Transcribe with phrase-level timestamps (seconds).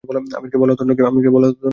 [0.37, 1.05] আমীরকে বলা হতো নকীব।